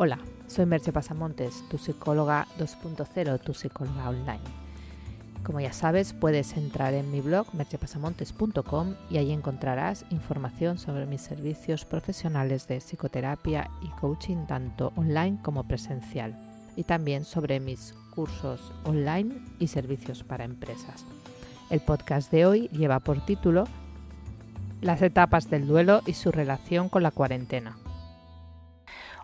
Hola, 0.00 0.20
soy 0.46 0.64
Merche 0.64 0.92
Pasamontes, 0.92 1.64
tu 1.68 1.76
psicóloga 1.76 2.46
2.0, 2.56 3.40
tu 3.40 3.52
psicóloga 3.52 4.08
online. 4.08 4.38
Como 5.42 5.58
ya 5.58 5.72
sabes, 5.72 6.12
puedes 6.12 6.56
entrar 6.56 6.94
en 6.94 7.10
mi 7.10 7.20
blog 7.20 7.52
merchepasamontes.com 7.52 8.94
y 9.10 9.18
ahí 9.18 9.32
encontrarás 9.32 10.04
información 10.10 10.78
sobre 10.78 11.04
mis 11.06 11.22
servicios 11.22 11.84
profesionales 11.84 12.68
de 12.68 12.78
psicoterapia 12.78 13.72
y 13.82 13.88
coaching 14.00 14.46
tanto 14.46 14.92
online 14.94 15.40
como 15.42 15.66
presencial 15.66 16.36
y 16.76 16.84
también 16.84 17.24
sobre 17.24 17.58
mis 17.58 17.92
cursos 18.14 18.72
online 18.84 19.34
y 19.58 19.66
servicios 19.66 20.22
para 20.22 20.44
empresas. 20.44 21.06
El 21.70 21.80
podcast 21.80 22.30
de 22.30 22.46
hoy 22.46 22.68
lleva 22.68 23.00
por 23.00 23.26
título 23.26 23.64
Las 24.80 25.02
etapas 25.02 25.50
del 25.50 25.66
duelo 25.66 26.02
y 26.06 26.12
su 26.12 26.30
relación 26.30 26.88
con 26.88 27.02
la 27.02 27.10
cuarentena. 27.10 27.78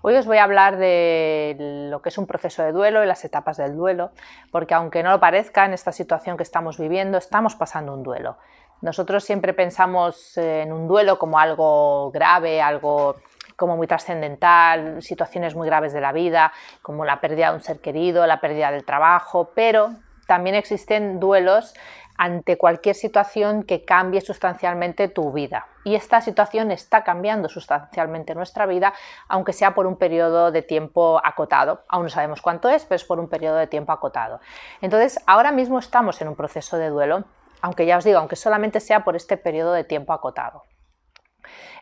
Hoy 0.06 0.14
os 0.16 0.26
voy 0.26 0.36
a 0.36 0.44
hablar 0.44 0.76
de 0.76 1.56
lo 1.88 2.02
que 2.02 2.10
es 2.10 2.18
un 2.18 2.26
proceso 2.26 2.62
de 2.62 2.72
duelo 2.72 3.02
y 3.02 3.06
las 3.06 3.24
etapas 3.24 3.56
del 3.56 3.74
duelo, 3.74 4.10
porque 4.52 4.74
aunque 4.74 5.02
no 5.02 5.10
lo 5.10 5.18
parezca, 5.18 5.64
en 5.64 5.72
esta 5.72 5.92
situación 5.92 6.36
que 6.36 6.42
estamos 6.42 6.78
viviendo, 6.78 7.16
estamos 7.16 7.54
pasando 7.54 7.94
un 7.94 8.02
duelo. 8.02 8.36
Nosotros 8.82 9.24
siempre 9.24 9.54
pensamos 9.54 10.36
en 10.36 10.74
un 10.74 10.88
duelo 10.88 11.18
como 11.18 11.38
algo 11.38 12.10
grave, 12.10 12.60
algo 12.60 13.16
como 13.56 13.78
muy 13.78 13.86
trascendental, 13.86 15.00
situaciones 15.00 15.54
muy 15.54 15.66
graves 15.66 15.94
de 15.94 16.02
la 16.02 16.12
vida, 16.12 16.52
como 16.82 17.06
la 17.06 17.22
pérdida 17.22 17.48
de 17.48 17.54
un 17.54 17.62
ser 17.62 17.80
querido, 17.80 18.26
la 18.26 18.42
pérdida 18.42 18.70
del 18.72 18.84
trabajo, 18.84 19.52
pero 19.54 19.94
también 20.26 20.54
existen 20.54 21.18
duelos 21.18 21.72
ante 22.16 22.56
cualquier 22.56 22.94
situación 22.94 23.64
que 23.64 23.84
cambie 23.84 24.20
sustancialmente 24.20 25.08
tu 25.08 25.32
vida. 25.32 25.66
Y 25.84 25.94
esta 25.94 26.20
situación 26.20 26.70
está 26.70 27.04
cambiando 27.04 27.48
sustancialmente 27.48 28.34
nuestra 28.34 28.66
vida, 28.66 28.94
aunque 29.28 29.52
sea 29.52 29.74
por 29.74 29.86
un 29.86 29.96
periodo 29.96 30.50
de 30.50 30.62
tiempo 30.62 31.20
acotado. 31.22 31.84
Aún 31.88 32.04
no 32.04 32.08
sabemos 32.08 32.40
cuánto 32.40 32.68
es, 32.68 32.84
pero 32.84 32.96
es 32.96 33.04
por 33.04 33.20
un 33.20 33.28
periodo 33.28 33.56
de 33.56 33.66
tiempo 33.66 33.92
acotado. 33.92 34.40
Entonces, 34.80 35.20
ahora 35.26 35.52
mismo 35.52 35.78
estamos 35.78 36.20
en 36.22 36.28
un 36.28 36.36
proceso 36.36 36.78
de 36.78 36.88
duelo, 36.88 37.24
aunque 37.60 37.86
ya 37.86 37.98
os 37.98 38.04
digo, 38.04 38.18
aunque 38.18 38.36
solamente 38.36 38.80
sea 38.80 39.04
por 39.04 39.16
este 39.16 39.36
periodo 39.36 39.72
de 39.72 39.84
tiempo 39.84 40.12
acotado. 40.12 40.62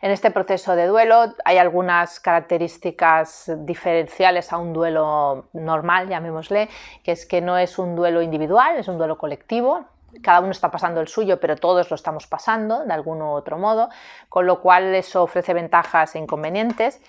En 0.01 0.11
este 0.11 0.31
proceso 0.31 0.75
de 0.75 0.87
duelo 0.87 1.33
hay 1.45 1.57
algunas 1.57 2.19
características 2.19 3.49
diferenciales 3.59 4.51
a 4.51 4.57
un 4.57 4.73
duelo 4.73 5.47
normal, 5.53 6.09
llamémosle, 6.09 6.67
que 7.03 7.13
es 7.13 7.25
que 7.25 7.39
no 7.39 7.57
es 7.57 7.79
un 7.79 7.95
duelo 7.95 8.21
individual, 8.21 8.75
es 8.77 8.89
un 8.89 8.97
duelo 8.97 9.17
colectivo, 9.17 9.85
cada 10.21 10.39
uno 10.39 10.51
está 10.51 10.69
pasando 10.69 11.01
el 11.01 11.07
suyo, 11.07 11.39
pero 11.39 11.55
todos 11.55 11.89
lo 11.89 11.95
estamos 11.95 12.27
pasando 12.27 12.85
de 12.85 12.93
algún 12.93 13.21
u 13.21 13.31
otro 13.31 13.57
modo, 13.57 13.89
con 14.29 14.45
lo 14.45 14.61
cual 14.61 14.93
eso 14.95 15.23
ofrece 15.23 15.53
ventajas 15.53 16.15
e 16.15 16.19
inconvenientes. 16.19 17.01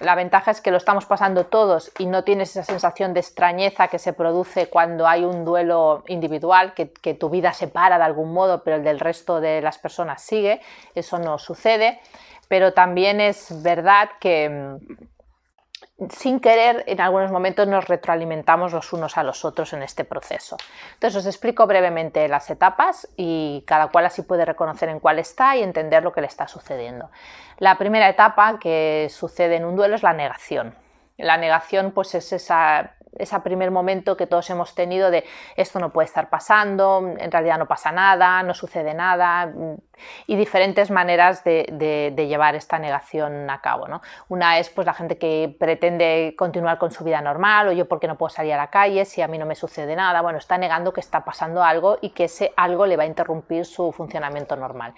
La 0.00 0.14
ventaja 0.14 0.50
es 0.50 0.60
que 0.60 0.70
lo 0.70 0.78
estamos 0.78 1.06
pasando 1.06 1.46
todos 1.46 1.92
y 1.98 2.06
no 2.06 2.24
tienes 2.24 2.50
esa 2.50 2.64
sensación 2.64 3.14
de 3.14 3.20
extrañeza 3.20 3.88
que 3.88 3.98
se 3.98 4.12
produce 4.12 4.68
cuando 4.68 5.06
hay 5.06 5.24
un 5.24 5.44
duelo 5.44 6.02
individual, 6.08 6.74
que, 6.74 6.92
que, 6.92 7.14
tu 7.14 7.30
vida 7.30 7.52
se 7.52 7.68
para 7.68 7.98
de 7.98 8.04
algún 8.04 8.32
modo, 8.32 8.64
pero 8.64 8.76
el 8.78 8.84
del 8.84 8.98
resto 8.98 9.40
de 9.40 9.60
las 9.60 9.78
personas 9.78 10.22
sigue. 10.22 10.60
Eso 10.94 11.18
no 11.18 11.38
sucede. 11.38 12.00
Pero 12.48 12.72
también 12.72 13.20
es 13.20 13.62
verdad 13.62 14.10
que, 14.18 14.76
sin 16.10 16.40
querer, 16.40 16.84
en 16.86 17.00
algunos 17.00 17.30
momentos 17.30 17.66
nos 17.68 17.86
retroalimentamos 17.86 18.72
los 18.72 18.92
unos 18.92 19.16
a 19.16 19.22
los 19.22 19.44
otros 19.44 19.72
en 19.72 19.82
este 19.82 20.04
proceso. 20.04 20.56
Entonces 20.94 21.20
os 21.20 21.26
explico 21.26 21.66
brevemente 21.66 22.26
las 22.28 22.50
etapas 22.50 23.08
y 23.16 23.64
cada 23.66 23.88
cual 23.88 24.06
así 24.06 24.22
puede 24.22 24.44
reconocer 24.44 24.88
en 24.88 25.00
cuál 25.00 25.18
está 25.18 25.56
y 25.56 25.62
entender 25.62 26.02
lo 26.02 26.12
que 26.12 26.20
le 26.20 26.26
está 26.26 26.48
sucediendo. 26.48 27.10
La 27.58 27.78
primera 27.78 28.08
etapa 28.08 28.58
que 28.58 29.08
sucede 29.10 29.56
en 29.56 29.64
un 29.64 29.76
duelo 29.76 29.94
es 29.94 30.02
la 30.02 30.12
negación. 30.12 30.74
La 31.16 31.36
negación 31.36 31.92
pues 31.92 32.14
es 32.14 32.32
esa 32.32 32.94
ese 33.18 33.38
primer 33.40 33.70
momento 33.70 34.16
que 34.16 34.26
todos 34.26 34.48
hemos 34.50 34.74
tenido 34.74 35.10
de 35.10 35.24
esto 35.56 35.78
no 35.78 35.90
puede 35.90 36.06
estar 36.06 36.30
pasando, 36.30 37.14
en 37.18 37.30
realidad 37.30 37.58
no 37.58 37.66
pasa 37.66 37.92
nada, 37.92 38.42
no 38.42 38.54
sucede 38.54 38.94
nada, 38.94 39.46
mm, 39.46 39.74
y 40.26 40.36
diferentes 40.36 40.90
maneras 40.90 41.44
de, 41.44 42.12
llevar 42.22 42.54
esta 42.54 42.78
negación 42.78 43.50
a 43.50 43.60
cabo. 43.60 43.88
¿no? 43.88 44.00
Una 44.28 44.58
es 44.58 44.70
pues, 44.70 44.86
la 44.86 44.94
gente 44.94 45.18
que 45.18 45.54
pretende 45.58 46.34
continuar 46.36 46.78
con 46.78 46.90
su 46.90 47.04
vida 47.04 47.20
normal, 47.20 47.68
o 47.68 47.72
yo 47.72 47.86
porque 47.86 48.08
no 48.08 48.16
puedo 48.16 48.30
salir 48.30 48.54
a 48.54 48.56
la 48.56 48.68
calle 48.68 49.04
si 49.04 49.22
a 49.22 49.28
mí 49.28 49.38
no 49.38 49.46
me 49.46 49.54
sucede 49.54 49.94
nada, 49.96 50.20
bueno, 50.22 50.38
está 50.38 50.56
negando 50.56 50.92
que 50.92 51.00
está 51.00 51.24
pasando 51.24 51.62
algo 51.62 51.98
y 52.00 52.10
que 52.10 52.24
ese 52.24 52.52
algo 52.56 52.86
le 52.86 52.96
va 52.96 53.02
a 53.02 53.06
interrumpir 53.06 53.64
su 53.64 53.92
funcionamiento 53.92 54.56
normal. 54.56 54.94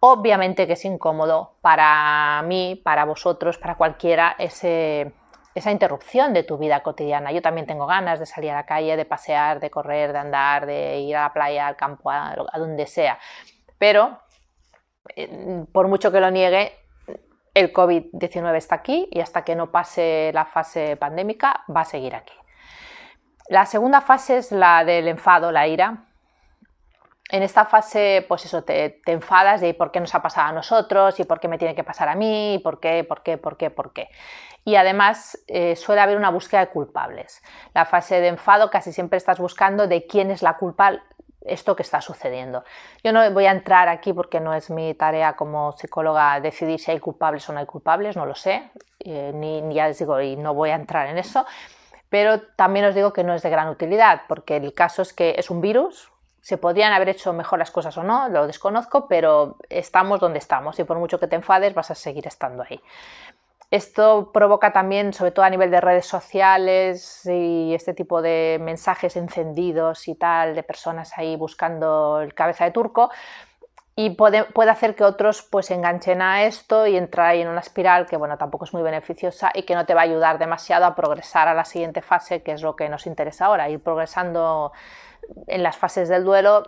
Obviamente 0.00 0.66
que 0.66 0.74
es 0.74 0.84
incómodo 0.84 1.54
para 1.62 2.42
mí, 2.42 2.80
para 2.84 3.06
vosotros, 3.06 3.56
para 3.56 3.76
cualquiera 3.76 4.36
ese 4.38 5.14
esa 5.54 5.70
interrupción 5.70 6.32
de 6.34 6.42
tu 6.42 6.58
vida 6.58 6.82
cotidiana. 6.82 7.30
Yo 7.32 7.40
también 7.40 7.66
tengo 7.66 7.86
ganas 7.86 8.18
de 8.18 8.26
salir 8.26 8.50
a 8.50 8.54
la 8.54 8.66
calle, 8.66 8.96
de 8.96 9.04
pasear, 9.04 9.60
de 9.60 9.70
correr, 9.70 10.12
de 10.12 10.18
andar, 10.18 10.66
de 10.66 10.98
ir 10.98 11.16
a 11.16 11.22
la 11.22 11.32
playa, 11.32 11.66
al 11.66 11.76
campo, 11.76 12.10
a, 12.10 12.34
donde 12.56 12.86
sea. 12.86 13.18
Pero, 13.78 14.18
eh, 15.14 15.64
por 15.72 15.88
mucho 15.88 16.10
que 16.10 16.20
lo 16.20 16.30
niegue, 16.30 16.72
el 17.54 17.72
COVID-19 17.72 18.56
está 18.56 18.74
aquí 18.74 19.08
y 19.12 19.20
hasta 19.20 19.42
que 19.44 19.54
no 19.54 19.70
pase 19.70 20.32
la 20.34 20.44
fase 20.44 20.96
pandémica 20.96 21.64
va 21.74 21.82
a 21.82 21.84
seguir 21.84 22.16
aquí. 22.16 22.34
La 23.48 23.66
segunda 23.66 24.00
fase 24.00 24.38
es 24.38 24.50
la 24.50 24.84
del 24.84 25.06
enfado, 25.06 25.52
la 25.52 25.68
ira. 25.68 26.06
En 27.30 27.42
esta 27.42 27.64
fase, 27.64 28.24
pues 28.28 28.44
eso, 28.44 28.64
te, 28.64 29.00
enfadas 29.06 29.60
de 29.60 29.72
por 29.74 29.90
qué 29.90 29.98
nos 29.98 30.14
ha 30.14 30.22
pasado 30.22 30.48
a 30.48 30.52
nosotros 30.52 31.18
y 31.18 31.24
por 31.24 31.40
qué 31.40 31.48
me 31.48 31.58
tiene 31.58 31.74
que 31.74 31.82
pasar 31.82 32.08
a 32.08 32.14
mí, 32.14 32.54
y 32.54 32.58
por 32.58 32.80
qué, 32.80 33.02
por 33.02 33.22
qué, 33.22 33.38
por 33.38 33.56
qué, 33.56 33.70
por 33.70 33.92
qué 33.92 34.10
y 34.64 34.76
además 34.76 35.38
eh, 35.46 35.76
suele 35.76 36.00
haber 36.00 36.16
una 36.16 36.30
búsqueda 36.30 36.60
de 36.60 36.68
culpables. 36.68 37.42
La 37.74 37.84
fase 37.84 38.20
de 38.20 38.28
enfado 38.28 38.70
casi 38.70 38.92
siempre 38.92 39.18
estás 39.18 39.38
buscando 39.38 39.86
de 39.86 40.06
quién 40.06 40.30
es 40.30 40.42
la 40.42 40.56
culpa 40.56 41.02
esto 41.44 41.76
que 41.76 41.82
está 41.82 42.00
sucediendo. 42.00 42.64
Yo 43.02 43.12
no 43.12 43.30
voy 43.30 43.44
a 43.44 43.50
entrar 43.50 43.88
aquí 43.88 44.14
porque 44.14 44.40
no 44.40 44.54
es 44.54 44.70
mi 44.70 44.94
tarea 44.94 45.34
como 45.36 45.72
psicóloga 45.72 46.40
decidir 46.40 46.80
si 46.80 46.90
hay 46.90 47.00
culpables 47.00 47.46
o 47.48 47.52
no 47.52 47.58
hay 47.58 47.66
culpables, 47.66 48.16
no 48.16 48.24
lo 48.24 48.34
sé, 48.34 48.70
eh, 49.00 49.30
ni, 49.34 49.60
ni, 49.60 49.74
ya 49.74 49.88
les 49.88 49.98
digo, 49.98 50.18
y 50.22 50.36
no 50.36 50.54
voy 50.54 50.70
a 50.70 50.74
entrar 50.74 51.08
en 51.08 51.18
eso, 51.18 51.44
pero 52.08 52.40
también 52.40 52.86
os 52.86 52.94
digo 52.94 53.12
que 53.12 53.24
no 53.24 53.34
es 53.34 53.42
de 53.42 53.50
gran 53.50 53.68
utilidad, 53.68 54.22
porque 54.26 54.56
el 54.56 54.72
caso 54.72 55.02
es 55.02 55.12
que 55.12 55.34
es 55.36 55.50
un 55.50 55.60
virus, 55.60 56.10
se 56.44 56.58
podrían 56.58 56.92
haber 56.92 57.08
hecho 57.08 57.32
mejor 57.32 57.58
las 57.58 57.70
cosas 57.70 57.96
o 57.96 58.02
no, 58.02 58.28
lo 58.28 58.46
desconozco, 58.46 59.08
pero 59.08 59.56
estamos 59.70 60.20
donde 60.20 60.38
estamos 60.38 60.78
y 60.78 60.84
por 60.84 60.98
mucho 60.98 61.18
que 61.18 61.26
te 61.26 61.36
enfades 61.36 61.72
vas 61.72 61.90
a 61.90 61.94
seguir 61.94 62.26
estando 62.26 62.62
ahí. 62.62 62.82
Esto 63.70 64.30
provoca 64.30 64.70
también, 64.70 65.14
sobre 65.14 65.30
todo 65.30 65.46
a 65.46 65.48
nivel 65.48 65.70
de 65.70 65.80
redes 65.80 66.04
sociales 66.04 67.24
y 67.24 67.72
este 67.72 67.94
tipo 67.94 68.20
de 68.20 68.58
mensajes 68.60 69.16
encendidos 69.16 70.06
y 70.06 70.16
tal, 70.16 70.54
de 70.54 70.62
personas 70.62 71.16
ahí 71.16 71.34
buscando 71.34 72.20
el 72.20 72.34
cabeza 72.34 72.66
de 72.66 72.72
turco, 72.72 73.10
y 73.96 74.10
puede, 74.10 74.46
hacer 74.68 74.96
que 74.96 75.04
otros 75.04 75.42
pues 75.42 75.70
enganchen 75.70 76.20
a 76.20 76.44
esto 76.44 76.86
y 76.86 76.96
entrar 76.96 77.28
ahí 77.28 77.42
en 77.42 77.48
una 77.48 77.60
espiral 77.60 78.06
que 78.06 78.16
bueno 78.16 78.36
tampoco 78.36 78.64
es 78.64 78.72
muy 78.72 78.82
beneficiosa 78.82 79.50
y 79.54 79.62
que 79.62 79.74
no 79.74 79.86
te 79.86 79.94
va 79.94 80.00
a 80.00 80.04
ayudar 80.04 80.38
demasiado 80.38 80.84
a 80.84 80.94
progresar 80.94 81.48
a 81.48 81.54
la 81.54 81.64
siguiente 81.64 82.02
fase 82.02 82.42
que 82.42 82.52
es 82.52 82.62
lo 82.62 82.74
que 82.74 82.88
nos 82.88 83.06
interesa 83.06 83.46
ahora 83.46 83.68
ir 83.70 83.80
progresando 83.80 84.72
en 85.46 85.62
las 85.62 85.76
fases 85.76 86.08
del 86.08 86.24
duelo 86.24 86.64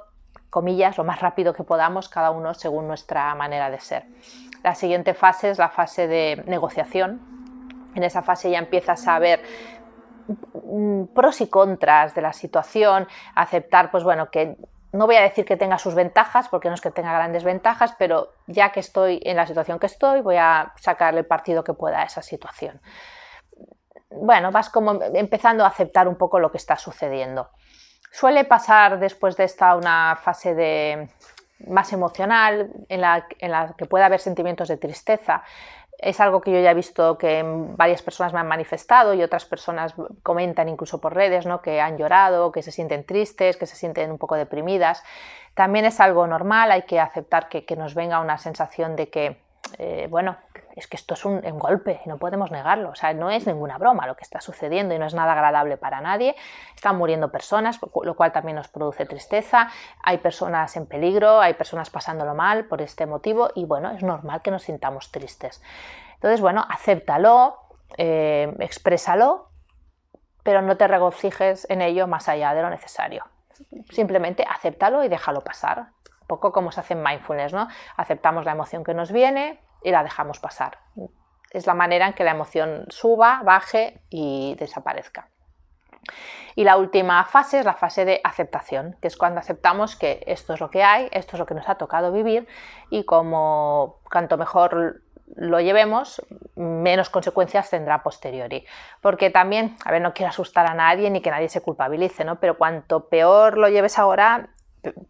comillas 0.51 0.97
lo 0.99 1.05
más 1.05 1.21
rápido 1.21 1.53
que 1.53 1.65
podamos 1.65 2.09
cada 2.09 2.31
uno 2.31 2.55
según 2.55 2.87
nuestra 2.87 3.35
manera 3.35 3.71
de 3.71 3.81
ser 3.81 4.05
la 4.67 4.75
siguiente 4.75 5.15
fase 5.15 5.51
es 5.51 5.59
la 5.59 5.69
fase 5.69 6.09
de 6.09 6.43
negociación. 6.47 7.21
En 7.95 8.03
esa 8.03 8.23
fase 8.23 8.51
ya 8.51 8.59
empiezas 8.59 9.07
a 9.07 9.17
ver 9.21 9.41
pros 11.15 11.41
y 11.41 11.47
contras 11.47 12.17
de 12.17 12.21
la 12.21 12.33
situación, 12.33 13.07
aceptar, 13.37 13.93
pues 13.93 14.03
bueno, 14.03 14.29
que 14.29 14.57
no 14.93 15.07
voy 15.07 15.17
a 15.17 15.23
decir 15.23 15.45
que 15.45 15.57
tenga 15.57 15.79
sus 15.79 15.95
ventajas, 15.95 16.49
porque 16.49 16.69
no 16.69 16.75
es 16.75 16.81
que 16.81 16.91
tenga 16.91 17.13
grandes 17.13 17.45
ventajas, 17.45 17.95
pero 17.99 18.33
ya 18.47 18.71
que 18.73 18.81
estoy 18.81 19.21
en 19.25 19.37
la 19.37 19.47
situación 19.47 19.79
que 19.79 19.87
estoy, 19.87 20.21
voy 20.21 20.37
a 20.37 20.73
sacarle 20.77 21.21
el 21.21 21.27
partido 21.27 21.65
que 21.65 21.75
pueda 21.75 22.01
a 22.01 22.05
esa 22.05 22.23
situación. 22.23 22.81
Bueno, 24.11 24.51
vas 24.53 24.71
como 24.71 25.03
empezando 25.03 25.65
a 25.65 25.69
aceptar 25.69 26.09
un 26.09 26.17
poco 26.17 26.39
lo 26.39 26.51
que 26.51 26.59
está 26.59 26.77
sucediendo. 26.77 27.51
Suele 28.11 28.45
pasar 28.45 28.99
después 28.99 29.37
de 29.37 29.45
esta 29.45 29.75
una 29.77 30.17
fase 30.23 30.55
de 30.55 31.09
más 31.67 31.93
emocional, 31.93 32.71
en 32.89 33.01
la, 33.01 33.27
que 33.77 33.87
puede 33.87 34.05
haber 34.05 34.21
sentimientos 34.21 34.69
de 34.69 34.77
tristeza. 34.77 35.43
Es 35.99 36.21
algo 36.21 36.41
que 36.41 36.53
yo 36.53 36.61
ya 36.61 36.73
he 36.73 36.75
visto 36.75 37.17
que 37.17 37.43
varias 37.45 38.03
personas 38.03 38.33
me 38.33 38.41
han 38.41 38.49
manifestado 38.49 39.15
y 39.15 39.23
otras 39.23 39.45
personas 39.45 39.95
comentan 40.23 40.69
incluso 40.69 41.01
por 41.01 41.15
redes, 41.15 41.47
¿no? 41.47 41.63
que 41.63 41.81
han 41.81 41.97
llorado, 41.97 42.53
que 42.53 42.63
se 42.63 42.71
sienten 42.71 43.05
tristes, 43.05 43.57
que 43.57 43.67
se 43.67 43.77
sienten 43.77 44.11
un 44.11 44.19
poco 44.19 44.37
deprimidas. 44.37 45.03
También 45.55 45.87
es 45.87 46.01
algo 46.01 46.27
normal, 46.27 46.71
hay 46.71 46.83
que 46.83 47.01
aceptar 47.01 47.49
que, 47.49 47.65
que 47.65 47.77
nos 47.77 47.95
venga 47.95 48.21
una 48.21 48.37
sensación 48.37 48.95
de 48.95 49.09
que, 49.09 49.41
eh, 49.79 50.07
bueno, 50.11 50.37
es 50.77 50.87
que 50.87 50.97
esto 50.97 51.15
es 51.15 51.25
un, 51.25 51.41
golpe 51.59 52.01
y 52.05 52.09
no 52.09 52.19
podemos 52.19 52.51
negarlo. 52.51 52.91
O 52.91 52.95
sea, 52.95 53.15
no 53.15 53.31
es 53.31 53.47
ninguna 53.47 53.79
broma 53.79 54.07
lo 54.07 54.15
que 54.15 54.25
está 54.25 54.43
sucediendo 54.43 54.95
y 54.95 54.99
no 54.99 55.07
es 55.07 55.15
nada 55.15 55.33
agradable 55.33 55.79
para 55.79 56.03
nadie. 56.03 56.37
Están 56.75 56.97
muriendo 56.99 57.33
personas, 57.33 57.81
lo 57.81 58.15
cual 58.15 58.31
también 58.31 58.57
nos 58.57 58.69
produce 58.69 59.07
tristeza. 59.07 59.71
Hay 60.03 60.19
personas 60.19 60.77
en 60.77 60.87
peligro, 60.87 61.41
hay 61.41 61.55
personas 61.55 61.89
pasándolo 61.89 62.35
mal 62.35 62.67
por 62.67 62.83
este 62.83 63.07
motivo 63.07 63.51
y 63.55 63.65
bueno, 63.65 63.91
es 63.91 64.03
normal 64.03 64.43
que 64.43 64.51
nos 64.51 64.65
sintamos 64.65 65.11
tristes. 65.11 65.63
Entonces, 66.17 66.43
bueno, 66.43 66.67
acéptalo, 66.69 67.57
eh, 67.97 68.55
exprésalo, 68.61 69.49
pero 70.43 70.61
no 70.61 70.77
te 70.77 70.87
regocijes 70.87 71.67
en 71.71 71.81
ello 71.81 72.07
más 72.07 72.29
allá 72.29 72.53
de 72.53 72.61
lo 72.61 72.69
necesario. 72.69 73.25
Simplemente 73.89 74.45
acéptalo 74.47 75.03
y 75.05 75.09
déjalo 75.09 75.41
pasar. 75.41 75.87
Un 76.21 76.27
poco 76.27 76.53
como 76.53 76.71
se 76.71 76.81
hace 76.81 76.93
en 76.93 77.03
mindfulness, 77.03 77.55
¿no? 77.55 77.67
Aceptamos 77.97 78.45
la 78.45 78.53
emoción 78.53 78.85
que 78.85 78.93
nos 78.93 79.11
viene 79.11 79.59
y 79.83 79.91
la 79.91 80.03
dejamos 80.03 80.39
pasar. 80.39 80.79
Es 81.51 81.67
la 81.67 81.75
manera 81.75 82.07
en 82.07 82.13
que 82.13 82.25
la 82.25 82.33
emoción 82.33 82.87
suba, 82.89 83.41
baje 83.45 84.03
y 84.11 84.57
desaparezca. 84.59 85.29
Y 86.55 86.65
la 86.65 86.77
última 86.77 87.25
fase 87.25 87.59
es 87.59 87.65
la 87.65 87.75
fase 87.75 88.05
de 88.05 88.21
aceptación, 88.25 88.97
que 89.01 89.09
es 89.09 89.17
cuando 89.17 89.41
aceptamos 89.41 89.97
que 89.97 90.23
esto 90.27 90.55
es 90.55 90.61
lo 90.61 90.71
que 90.71 90.83
hay, 90.83 91.09
esto 91.13 91.37
es 91.37 91.39
lo 91.39 91.47
que 91.47 91.55
nos 91.55 91.69
ha 91.69 91.75
tocado 91.77 92.13
vivir 92.13 92.47
y 92.91 93.05
como 93.05 94.01
cuanto 94.11 94.39
mejor 94.39 95.03
lo 95.35 95.61
llevemos, 95.61 96.23
menos 96.55 97.11
consecuencias 97.11 97.69
tendrá 97.69 98.03
posteriori. 98.03 98.65
Porque 99.01 99.31
también, 99.31 99.77
a 99.85 99.91
ver, 99.91 100.01
no 100.01 100.15
quiero 100.15 100.31
asustar 100.31 100.67
a 100.67 100.75
nadie 100.75 101.11
ni 101.11 101.21
que 101.21 101.31
nadie 101.31 101.49
se 101.49 101.61
culpabilice, 101.61 102.25
¿no? 102.25 102.39
Pero 102.39 102.57
cuanto 102.57 103.09
peor 103.09 103.59
lo 103.59 103.69
lleves 103.69 103.99
ahora, 103.99 104.51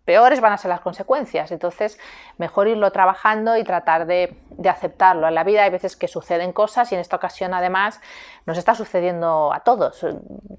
peores 0.05 0.41
van 0.41 0.53
a 0.53 0.59
ser 0.59 0.69
las 0.69 0.81
consecuencias. 0.81 1.51
Entonces, 1.53 1.99
mejor 2.39 2.69
irlo 2.69 2.91
trabajando 2.93 3.57
y 3.57 3.65
tratar 3.65 4.07
de, 4.07 4.37
aceptarlo. 4.69 5.29
En 5.29 5.35
la 5.35 5.45
vida 5.45 5.63
hay 5.63 5.71
veces 5.71 5.97
que 5.97 6.09
suceden 6.09 6.53
cosas 6.53 6.91
y 6.93 6.95
en 6.95 7.01
esta 7.01 7.17
ocasión 7.17 7.55
además 7.55 8.01
nos 8.47 8.59
está 8.59 8.75
sucediendo 8.75 9.53
a 9.53 9.61
todos. 9.61 10.05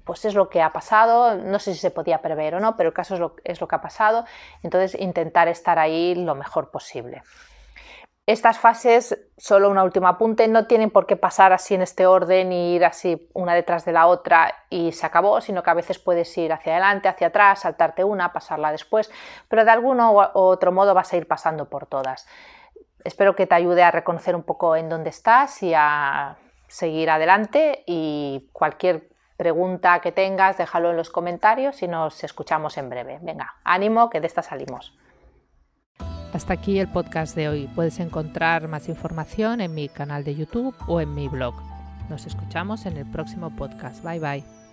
Pues 0.04 0.24
es 0.24 0.34
lo 0.34 0.48
que 0.48 0.62
ha 0.62 0.72
pasado, 0.72 1.36
no 1.36 1.58
sé 1.58 1.74
si 1.74 1.80
se 1.80 1.90
podía 1.90 2.22
prever 2.22 2.54
o 2.54 2.60
no, 2.60 2.76
pero 2.76 2.88
el 2.88 2.94
caso 2.94 3.14
es 3.14 3.20
lo, 3.20 3.36
es 3.44 3.60
lo 3.60 3.68
que 3.68 3.76
ha 3.76 3.80
pasado. 3.80 4.24
Entonces, 4.62 4.98
intentar 5.00 5.48
estar 5.48 5.78
ahí 5.78 6.14
lo 6.14 6.34
mejor 6.34 6.70
posible. 6.70 7.22
Estas 8.28 8.58
fases, 8.58 9.18
solo 9.38 9.70
un 9.70 9.78
último 9.78 10.06
apunte, 10.06 10.48
no 10.48 10.66
tienen 10.66 10.90
por 10.90 11.06
qué 11.06 11.16
pasar 11.16 11.54
así 11.54 11.74
en 11.74 11.80
este 11.80 12.06
orden 12.06 12.52
y 12.52 12.74
ir 12.74 12.84
así 12.84 13.26
una 13.32 13.54
detrás 13.54 13.86
de 13.86 13.92
la 13.92 14.06
otra 14.06 14.54
y 14.68 14.92
se 14.92 15.06
acabó, 15.06 15.40
sino 15.40 15.62
que 15.62 15.70
a 15.70 15.72
veces 15.72 15.98
puedes 15.98 16.36
ir 16.36 16.52
hacia 16.52 16.72
adelante, 16.72 17.08
hacia 17.08 17.28
atrás, 17.28 17.60
saltarte 17.60 18.04
una, 18.04 18.34
pasarla 18.34 18.70
después, 18.70 19.10
pero 19.48 19.64
de 19.64 19.70
alguno 19.70 20.12
u 20.12 20.18
otro 20.34 20.72
modo 20.72 20.92
vas 20.92 21.10
a 21.10 21.16
ir 21.16 21.26
pasando 21.26 21.70
por 21.70 21.86
todas. 21.86 22.28
Espero 23.02 23.34
que 23.34 23.46
te 23.46 23.54
ayude 23.54 23.82
a 23.82 23.90
reconocer 23.90 24.36
un 24.36 24.42
poco 24.42 24.76
en 24.76 24.90
dónde 24.90 25.08
estás 25.08 25.62
y 25.62 25.72
a 25.74 26.36
seguir 26.66 27.08
adelante 27.08 27.82
y 27.86 28.50
cualquier 28.52 29.08
pregunta 29.38 30.00
que 30.00 30.12
tengas, 30.12 30.58
déjalo 30.58 30.90
en 30.90 30.98
los 30.98 31.08
comentarios 31.08 31.82
y 31.82 31.88
nos 31.88 32.22
escuchamos 32.22 32.76
en 32.76 32.90
breve. 32.90 33.20
Venga, 33.22 33.54
ánimo 33.64 34.10
que 34.10 34.20
de 34.20 34.26
esta 34.26 34.42
salimos. 34.42 34.98
Hasta 36.32 36.52
aquí 36.52 36.78
el 36.78 36.88
podcast 36.88 37.34
de 37.34 37.48
hoy. 37.48 37.68
Puedes 37.74 38.00
encontrar 38.00 38.68
más 38.68 38.88
información 38.88 39.60
en 39.60 39.74
mi 39.74 39.88
canal 39.88 40.24
de 40.24 40.34
YouTube 40.34 40.74
o 40.86 41.00
en 41.00 41.14
mi 41.14 41.28
blog. 41.28 41.54
Nos 42.10 42.26
escuchamos 42.26 42.86
en 42.86 42.96
el 42.96 43.06
próximo 43.06 43.50
podcast. 43.50 44.04
Bye 44.04 44.20
bye. 44.20 44.67